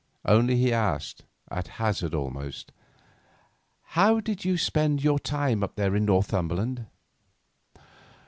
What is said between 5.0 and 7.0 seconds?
your time up there in Northumberland?"